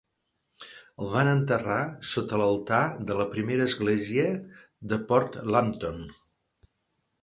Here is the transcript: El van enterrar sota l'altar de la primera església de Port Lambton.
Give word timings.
El 1.03 1.11
van 1.15 1.29
enterrar 1.33 1.75
sota 2.13 2.41
l'altar 2.43 2.81
de 3.11 3.21
la 3.21 3.29
primera 3.37 3.71
església 3.73 4.27
de 4.93 5.03
Port 5.13 5.43
Lambton. 5.55 6.07